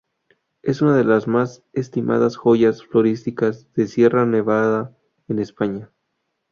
[0.63, 5.91] Es una de las más estimadas joyas florísticas de Sierra Nevada en España.